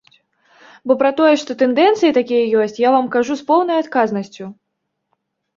[0.91, 4.45] Бо пра тое, што тэндэнцыі такія ёсць, я вам кажу з поўнай адказнасцю.